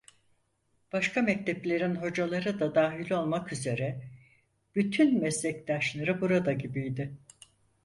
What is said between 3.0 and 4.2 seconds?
olmak üzere,